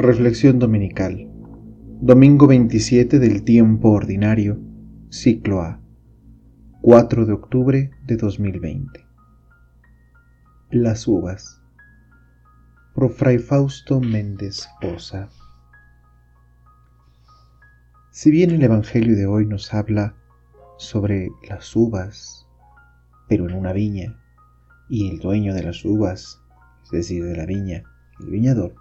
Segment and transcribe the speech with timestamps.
[0.00, 1.28] Reflexión Dominical.
[2.00, 4.60] Domingo 27 del tiempo ordinario,
[5.10, 5.80] ciclo A.
[6.82, 9.04] 4 de octubre de 2020.
[10.70, 11.60] Las uvas.
[12.94, 15.30] Por Fray Fausto Méndez Poza.
[18.12, 20.14] Si bien el Evangelio de hoy nos habla
[20.76, 22.46] sobre las uvas,
[23.28, 24.16] pero en una viña,
[24.88, 26.40] y el dueño de las uvas,
[26.84, 27.82] es decir, de la viña,
[28.20, 28.76] el viñador,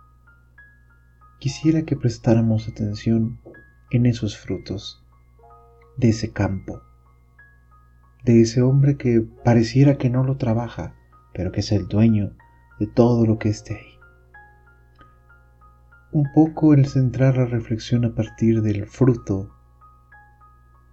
[1.40, 3.40] quisiera que prestáramos atención
[3.92, 5.04] en esos frutos
[5.98, 6.82] de ese campo,
[8.24, 10.96] de ese hombre que pareciera que no lo trabaja,
[11.34, 12.36] pero que es el dueño
[12.80, 14.00] de todo lo que esté ahí.
[16.12, 19.54] Un poco el centrar la reflexión a partir del fruto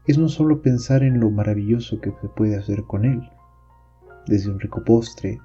[0.06, 3.31] es no solo pensar en lo maravilloso que se puede hacer con él,
[4.27, 5.39] desde un rico postre,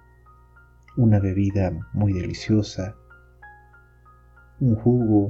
[0.97, 2.95] una bebida muy deliciosa,
[4.59, 5.29] un jugo,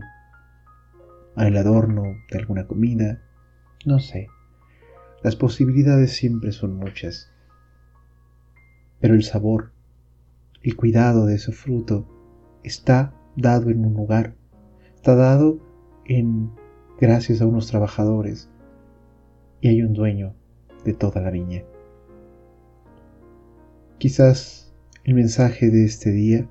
[1.37, 3.21] el adorno de alguna comida,
[3.85, 4.27] no sé.
[5.23, 7.31] Las posibilidades siempre son muchas.
[8.99, 9.71] Pero el sabor,
[10.61, 12.07] el cuidado de ese fruto
[12.63, 14.35] está dado en un lugar,
[14.95, 15.59] está dado
[16.05, 16.51] en
[16.99, 18.49] gracias a unos trabajadores
[19.61, 20.33] y hay un dueño
[20.83, 21.63] de toda la viña.
[23.97, 26.47] Quizás el mensaje de este día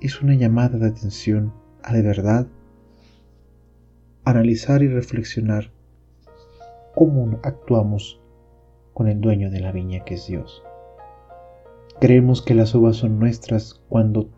[0.00, 1.52] es una llamada de atención
[1.88, 2.46] a de verdad
[4.24, 5.70] analizar y reflexionar
[6.94, 8.20] cómo actuamos
[8.92, 10.62] con el dueño de la viña que es Dios.
[11.98, 14.28] Creemos que las uvas son nuestras cuando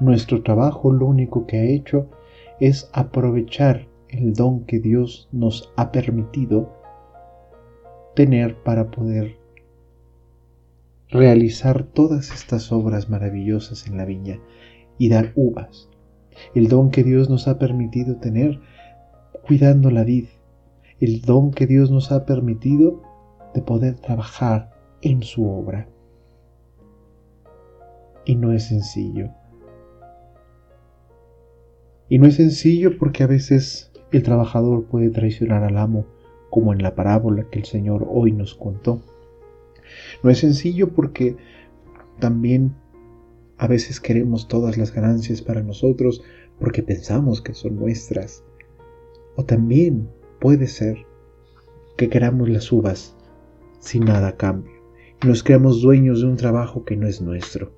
[0.00, 2.08] nuestro trabajo lo único que ha hecho
[2.60, 6.72] es aprovechar el don que Dios nos ha permitido
[8.14, 9.36] tener para poder
[11.10, 14.40] realizar todas estas obras maravillosas en la viña
[14.96, 15.89] y dar uvas.
[16.54, 18.60] El don que Dios nos ha permitido tener
[19.46, 20.26] cuidando la vid.
[21.00, 23.02] El don que Dios nos ha permitido
[23.54, 24.70] de poder trabajar
[25.02, 25.88] en su obra.
[28.24, 29.30] Y no es sencillo.
[32.08, 36.04] Y no es sencillo porque a veces el trabajador puede traicionar al amo,
[36.50, 39.00] como en la parábola que el Señor hoy nos contó.
[40.22, 41.36] No es sencillo porque
[42.18, 42.74] también
[43.60, 46.22] a veces queremos todas las ganancias para nosotros
[46.58, 48.42] porque pensamos que son nuestras.
[49.36, 50.08] O también
[50.40, 50.96] puede ser
[51.98, 53.14] que queramos las uvas
[53.78, 54.72] sin nada a cambio
[55.22, 57.74] y nos creamos dueños de un trabajo que no es nuestro.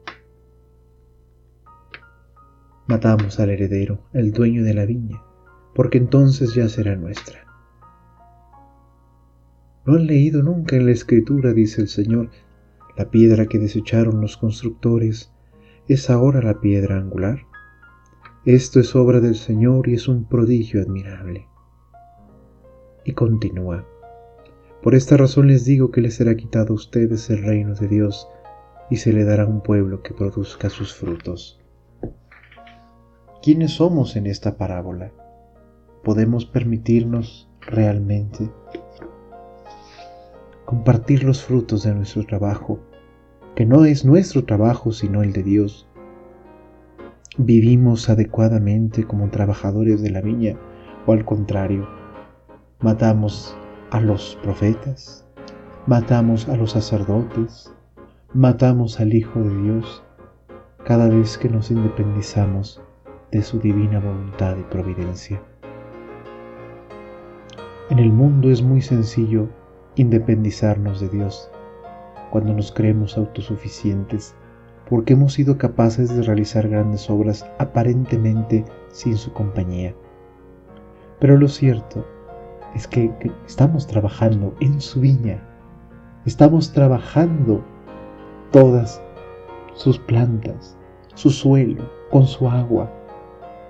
[2.87, 5.21] Matamos al heredero, el dueño de la viña,
[5.75, 7.45] porque entonces ya será nuestra.
[9.85, 12.31] ¿No han leído nunca en la escritura, dice el Señor,
[12.97, 15.32] la piedra que desecharon los constructores
[15.89, 17.41] es ahora la piedra angular?
[18.45, 21.49] Esto es obra del Señor y es un prodigio admirable.
[23.05, 23.87] Y continúa.
[24.83, 28.29] Por esta razón les digo que les será quitado a ustedes el reino de Dios
[28.91, 31.61] y se le dará un pueblo que produzca sus frutos.
[33.43, 35.13] ¿Quiénes somos en esta parábola?
[36.05, 38.51] ¿Podemos permitirnos realmente
[40.65, 42.81] compartir los frutos de nuestro trabajo,
[43.55, 45.87] que no es nuestro trabajo sino el de Dios.
[47.37, 50.57] ¿Vivimos adecuadamente como trabajadores de la viña
[51.07, 51.87] o al contrario,
[52.81, 53.57] matamos
[53.91, 55.27] a los profetas,
[55.87, 57.73] matamos a los sacerdotes,
[58.33, 60.03] matamos al Hijo de Dios
[60.85, 62.83] cada vez que nos independizamos
[63.31, 65.43] de su divina voluntad y providencia?
[67.91, 69.49] En el mundo es muy sencillo
[69.97, 71.51] independizarnos de Dios
[72.33, 74.35] cuando nos creemos autosuficientes
[74.89, 79.95] porque hemos sido capaces de realizar grandes obras aparentemente sin su compañía.
[81.21, 82.07] Pero lo cierto
[82.75, 83.13] es que,
[83.47, 85.47] estamos trabajando en su viña,
[86.25, 87.63] estamos trabajando
[88.51, 89.03] todas
[89.75, 90.77] sus plantas,
[91.15, 92.91] su suelo, con su agua.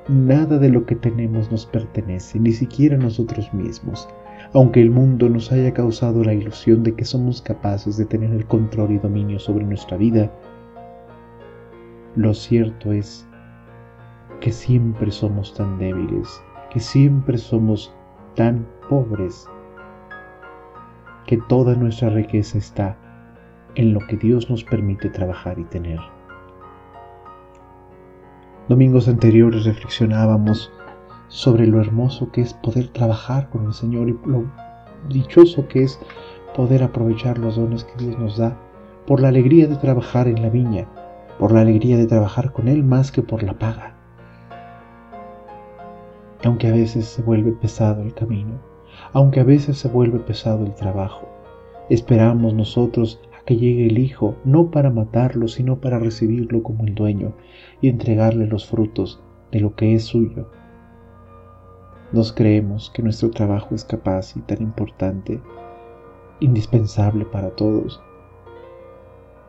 [0.08, 4.08] Nada de lo que tenemos nos pertenece, ni siquiera nosotros mismos
[4.54, 8.46] aunque el mundo nos haya causado la ilusión de que somos capaces de tener el
[8.46, 10.30] control y dominio sobre nuestra vida,
[12.16, 13.26] lo cierto es
[14.40, 16.28] que siempre somos tan débiles,
[16.70, 17.94] que siempre somos
[18.34, 19.48] tan pobres,
[21.26, 22.98] que toda nuestra riqueza está
[23.74, 25.98] en lo que Dios nos permite trabajar y tener.
[28.68, 30.70] Domingos anteriores reflexionábamos
[31.32, 34.44] sobre lo hermoso que es poder trabajar con el Señor y lo
[35.08, 35.98] dichoso que es
[36.54, 38.54] poder aprovechar los dones que Dios nos da
[39.06, 40.86] por la alegría de trabajar en la viña,
[41.38, 43.96] por la alegría de trabajar con Él más que por la paga.
[46.44, 48.60] aunque a veces se vuelve pesado el camino,
[49.14, 51.28] aunque a veces se vuelve pesado el trabajo.
[51.88, 56.94] Esperamos nosotros a que llegue el Hijo, no para matarlo, sino para recibirlo como el
[56.94, 57.32] dueño
[57.80, 60.50] y entregarle los frutos de lo que es suyo.
[62.12, 65.40] Nos creemos que nuestro trabajo es capaz y tan importante,
[66.40, 68.02] indispensable para todos,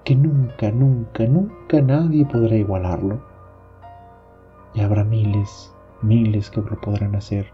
[0.06, 3.22] que nunca, nunca, nunca nadie podrá igualarlo.
[4.74, 7.48] Y habrá miles, miles que lo podrán hacer,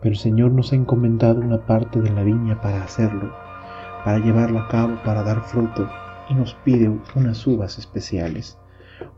[0.00, 3.32] pero el Señor nos ha encomendado una parte de la viña para hacerlo,
[4.04, 5.88] para llevarlo a cabo, para dar fruto,
[6.28, 8.58] y nos pide unas uvas especiales,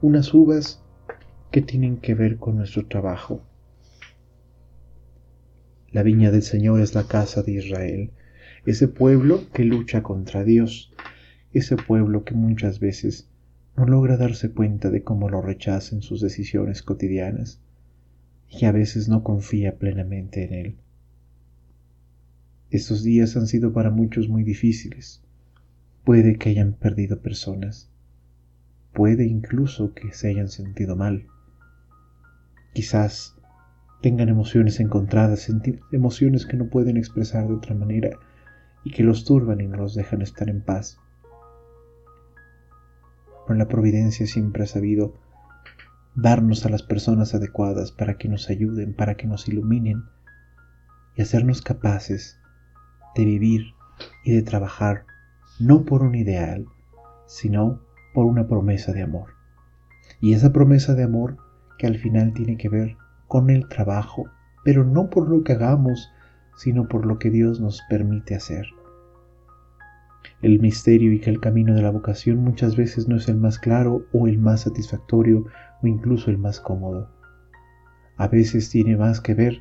[0.02, 0.82] unas uvas
[1.50, 3.40] que tienen que ver con nuestro trabajo.
[5.92, 8.10] La viña del Señor es la casa de Israel,
[8.64, 10.92] ese pueblo que lucha contra Dios,
[11.52, 13.28] ese pueblo que muchas veces
[13.76, 17.60] no logra darse cuenta de cómo lo rechaza en sus decisiones cotidianas
[18.48, 20.76] y a veces no confía plenamente en él.
[22.70, 25.22] Estos días han sido para muchos muy difíciles.
[26.04, 27.90] Puede que hayan perdido personas.
[28.92, 31.26] Puede incluso que se hayan sentido mal.
[32.72, 33.34] Quizás
[34.00, 35.50] tengan emociones encontradas,
[35.92, 38.10] emociones que no pueden expresar de otra manera
[38.84, 40.98] y que los turban y no los dejan estar en paz.
[43.46, 45.14] Pero la providencia siempre ha sabido
[46.14, 50.04] darnos a las personas adecuadas para que nos ayuden, para que nos iluminen
[51.16, 52.38] y hacernos capaces
[53.14, 53.74] de vivir
[54.24, 55.04] y de trabajar
[55.58, 56.66] no por un ideal,
[57.26, 57.82] sino
[58.14, 59.34] por una promesa de amor.
[60.20, 61.36] Y esa promesa de amor
[61.78, 62.96] que al final tiene que ver
[63.30, 64.24] con el trabajo,
[64.64, 66.12] pero no por lo que hagamos,
[66.56, 68.66] sino por lo que Dios nos permite hacer.
[70.42, 73.60] El misterio y que el camino de la vocación muchas veces no es el más
[73.60, 75.44] claro o el más satisfactorio
[75.80, 77.08] o incluso el más cómodo.
[78.16, 79.58] A veces tiene más que ver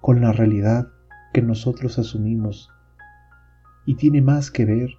[0.00, 0.88] con la realidad
[1.32, 2.72] que nosotros asumimos
[3.84, 4.90] y tiene más que ver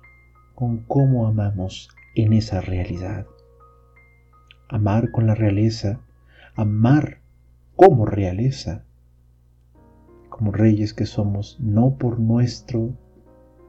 [0.56, 3.26] con cómo amamos en esa realidad.
[4.70, 6.00] Amar con la realeza,
[6.56, 7.27] amar
[7.78, 8.84] como realeza,
[10.28, 12.90] como reyes que somos, no por nuestro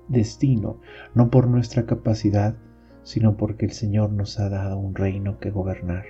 [0.09, 0.81] destino,
[1.15, 2.57] no por nuestra capacidad,
[3.05, 6.07] sino porque el Señor nos ha dado un reino que gobernar,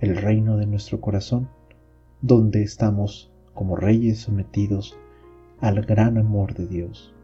[0.00, 1.50] el reino de nuestro corazón,
[2.22, 4.98] donde estamos como reyes sometidos
[5.60, 7.14] al gran amor de Dios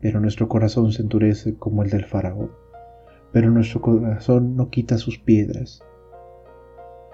[0.00, 2.50] pero nuestro corazón se endurece como el del faraón,
[3.32, 5.82] pero nuestro corazón no quita sus piedras.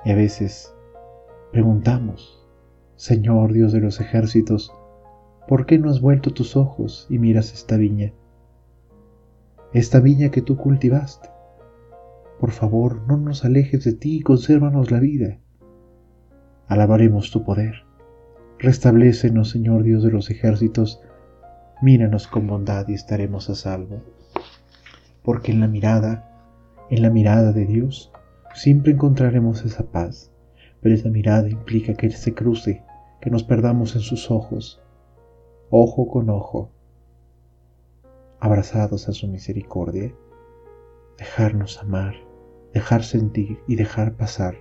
[0.04, 0.74] Y a veces
[1.56, 2.46] preguntamos,
[2.96, 4.74] Señor Dios de los ejércitos,
[5.48, 8.12] ¿por qué no has vuelto tus ojos y miras esta viña?
[9.72, 11.30] Esta viña que tú cultivaste.
[12.38, 15.38] Por favor, no nos alejes de ti y consérvanos la vida.
[16.68, 17.86] Alabaremos tu poder.
[18.58, 21.00] Restablécenos, Señor Dios de los ejércitos,
[21.80, 24.02] míranos con bondad y estaremos a salvo.
[25.22, 26.36] Porque en la mirada,
[26.90, 28.12] en la mirada de Dios,
[28.52, 30.35] siempre encontraremos esa paz,
[30.80, 32.84] pero esa mirada implica que se cruce,
[33.20, 34.82] que nos perdamos en sus ojos,
[35.70, 36.70] ojo con ojo,
[38.40, 40.14] abrazados a su misericordia,
[41.18, 42.14] dejarnos amar,
[42.72, 44.56] dejar sentir y dejar pasar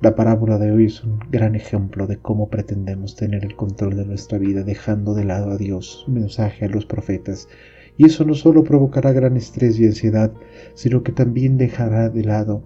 [0.00, 4.06] la parábola de hoy es un gran ejemplo de cómo pretendemos tener el control de
[4.06, 7.48] nuestra vida dejando de lado a Dios, mensaje a los profetas.
[7.96, 10.32] Y eso no solo provocará gran estrés y ansiedad,
[10.74, 12.62] sino que también dejará de lado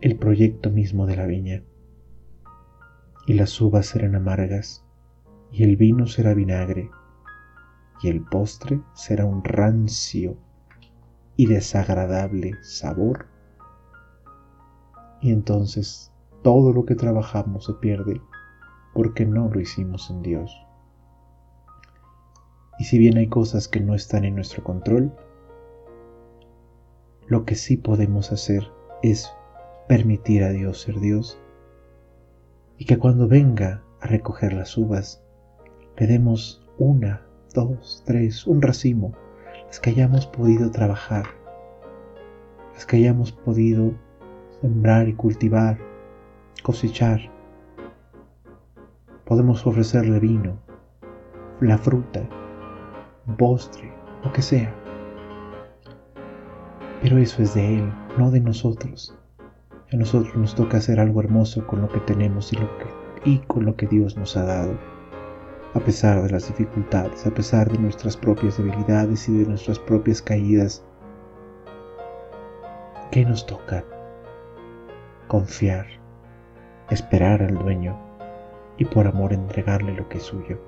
[0.00, 1.62] el proyecto mismo de la viña.
[3.26, 4.84] Y las uvas serán amargas,
[5.52, 6.90] y el vino será vinagre,
[8.02, 10.38] y el postre será un rancio
[11.36, 13.26] y desagradable sabor.
[15.20, 18.22] Y entonces todo lo que trabajamos se pierde
[18.94, 20.66] porque no lo hicimos en Dios.
[22.78, 25.12] Y si bien hay cosas que no están en nuestro control,
[27.26, 28.66] lo que sí podemos hacer
[29.02, 29.30] es
[29.90, 31.36] permitir a Dios ser Dios
[32.78, 35.20] y que cuando venga a recoger las uvas
[35.96, 39.14] le demos una, dos, tres, un racimo,
[39.66, 41.24] las que hayamos podido trabajar,
[42.72, 43.92] las que hayamos podido
[44.60, 45.76] sembrar y cultivar
[46.62, 47.20] cosechar.
[49.24, 50.56] Podemos ofrecerle vino,
[51.60, 52.28] la fruta,
[53.36, 53.92] postre,
[54.22, 54.72] lo que sea.
[57.02, 59.19] Pero eso es de Él, no de nosotros.
[59.92, 62.52] A nosotros nos toca hacer algo hermoso con lo que tenemos
[63.24, 64.78] y, con lo que Dios nos ha dado.
[65.74, 70.22] A pesar de las dificultades, a pesar de nuestras propias debilidades y de nuestras propias
[70.22, 70.84] caídas,
[73.10, 73.84] ¿qué nos toca?
[75.28, 76.00] Confiar
[76.90, 77.96] esperar al dueño
[78.76, 80.58] y por amor entregarle lo que es suyo,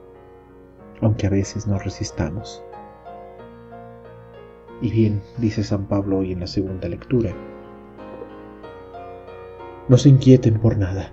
[1.01, 2.63] aunque a veces nos resistamos.
[4.81, 7.33] Y bien, dice San Pablo hoy en la segunda lectura,
[9.89, 11.13] no se inquieten por nada,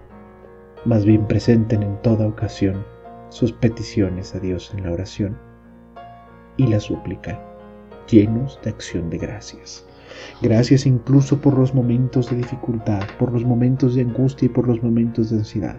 [0.86, 2.86] más bien presenten en toda ocasión
[3.30, 5.38] sus peticiones a Dios en la oración
[6.58, 7.40] y la súplica,
[8.10, 9.86] llenos de acción de gracias.
[10.42, 14.82] Gracias incluso por los momentos de dificultad, por los momentos de angustia y por los
[14.84, 15.78] momentos de ansiedad.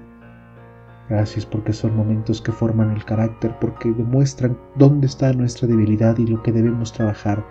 [1.08, 6.26] Gracias porque son momentos que forman el carácter, porque demuestran dónde está nuestra debilidad y
[6.26, 7.44] lo que debemos trabajar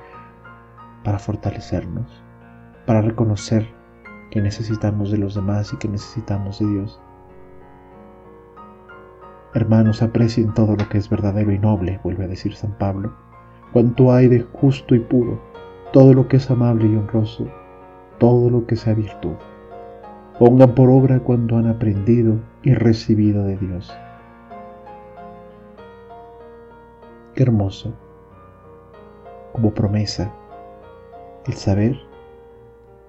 [1.03, 2.23] para fortalecernos,
[2.85, 3.78] para reconocer
[4.31, 7.01] que necesitamos de los demás y que necesitamos de Dios.
[9.53, 13.13] Hermanos, aprecien todo lo que es verdadero y noble, vuelve a decir San Pablo,
[13.73, 15.39] cuanto hay de justo y puro,
[15.91, 17.47] todo lo que es amable y honroso,
[18.19, 19.35] todo lo que sea virtud.
[20.37, 23.91] Pongan por obra cuando han aprendido y recibido de Dios.
[27.33, 27.93] Qué hermoso,
[29.53, 30.31] como promesa,
[31.47, 32.08] el saber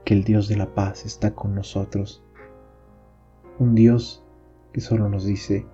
[0.05, 2.23] que el Dios de la paz está con nosotros.
[3.59, 4.25] Un Dios
[4.73, 5.67] que solo nos dice,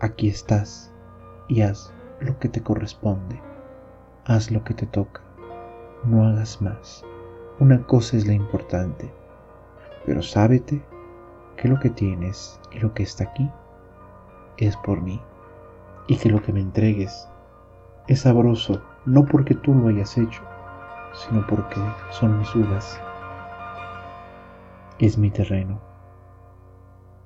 [0.00, 0.92] aquí estás
[1.48, 3.40] y haz lo que te corresponde,
[4.24, 5.22] haz lo que te toca,
[6.04, 7.04] no hagas más.
[7.60, 9.12] Una cosa es la importante,
[10.04, 10.84] pero sábete
[11.56, 13.50] que lo que tienes y lo que está aquí
[14.56, 15.20] es por mí,
[16.06, 17.28] y que lo que me entregues
[18.08, 20.42] es sabroso no porque tú lo hayas hecho,
[21.12, 21.80] sino porque
[22.10, 23.00] son mis uvas
[24.98, 25.82] es mi terreno.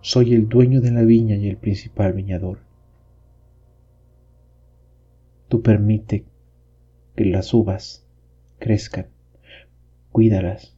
[0.00, 2.60] Soy el dueño de la viña y el principal viñador.
[5.48, 6.24] Tú permite
[7.14, 8.06] que las uvas
[8.58, 9.08] crezcan,
[10.12, 10.76] cuídalas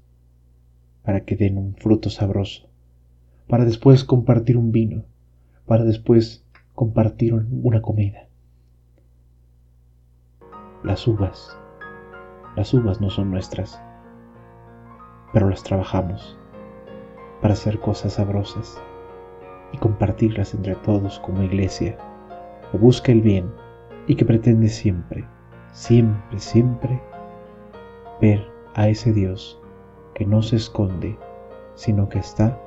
[1.04, 2.68] para que den un fruto sabroso,
[3.46, 5.04] para después compartir un vino,
[5.66, 6.44] para después
[6.74, 8.28] compartir una comida.
[10.82, 11.56] Las uvas,
[12.56, 13.80] las uvas no son nuestras,
[15.32, 16.39] pero las trabajamos
[17.40, 18.80] para hacer cosas sabrosas
[19.72, 21.96] y compartirlas entre todos como iglesia,
[22.70, 23.52] que busca el bien
[24.06, 25.24] y que pretende siempre,
[25.72, 27.00] siempre, siempre
[28.20, 29.60] ver a ese Dios
[30.14, 31.18] que no se esconde,
[31.74, 32.58] sino que está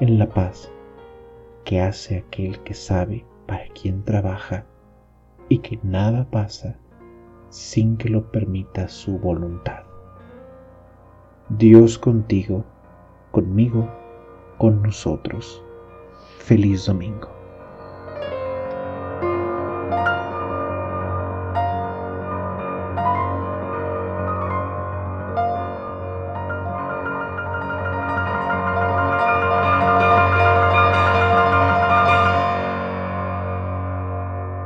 [0.00, 0.70] en la paz
[1.64, 4.64] que hace aquel que sabe para quién trabaja
[5.48, 6.78] y que nada pasa
[7.48, 9.82] sin que lo permita su voluntad.
[11.48, 12.64] Dios contigo,
[13.32, 13.88] conmigo,
[14.60, 15.62] con nosotros.
[16.38, 17.39] Feliz domingo.